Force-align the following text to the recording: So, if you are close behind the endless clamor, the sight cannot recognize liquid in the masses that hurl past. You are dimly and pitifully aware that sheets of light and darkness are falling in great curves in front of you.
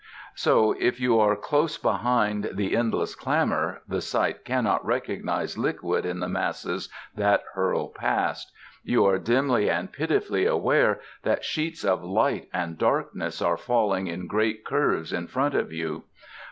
So, 0.33 0.71
if 0.79 0.99
you 0.99 1.19
are 1.19 1.35
close 1.35 1.77
behind 1.77 2.49
the 2.55 2.75
endless 2.75 3.13
clamor, 3.13 3.83
the 3.87 4.01
sight 4.01 4.43
cannot 4.43 4.83
recognize 4.83 5.59
liquid 5.59 6.07
in 6.07 6.21
the 6.21 6.27
masses 6.27 6.89
that 7.15 7.43
hurl 7.53 7.87
past. 7.89 8.51
You 8.83 9.05
are 9.05 9.19
dimly 9.19 9.69
and 9.69 9.91
pitifully 9.93 10.47
aware 10.47 11.01
that 11.21 11.45
sheets 11.45 11.85
of 11.85 12.03
light 12.03 12.49
and 12.51 12.79
darkness 12.79 13.43
are 13.43 13.57
falling 13.57 14.07
in 14.07 14.25
great 14.25 14.65
curves 14.65 15.13
in 15.13 15.27
front 15.27 15.53
of 15.53 15.71
you. 15.71 16.05